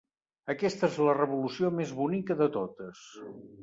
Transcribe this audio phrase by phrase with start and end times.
[0.53, 3.09] Aquesta és la revolució més bonica de totes.